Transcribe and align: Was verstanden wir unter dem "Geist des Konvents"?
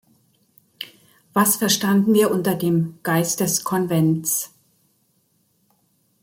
Was 1.35 1.57
verstanden 1.57 2.15
wir 2.15 2.31
unter 2.31 2.55
dem 2.55 2.97
"Geist 3.03 3.39
des 3.39 3.63
Konvents"? 3.63 4.51